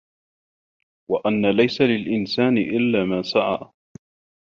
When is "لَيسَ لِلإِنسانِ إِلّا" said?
1.57-3.03